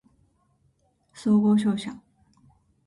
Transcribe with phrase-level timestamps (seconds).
[1.13, 1.91] 総合商社